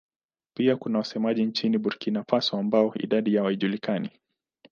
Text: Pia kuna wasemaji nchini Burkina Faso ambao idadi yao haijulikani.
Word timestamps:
Pia 0.53 0.75
kuna 0.75 0.97
wasemaji 0.99 1.45
nchini 1.45 1.77
Burkina 1.77 2.23
Faso 2.23 2.57
ambao 2.57 2.93
idadi 2.99 3.33
yao 3.33 3.45
haijulikani. 3.45 4.09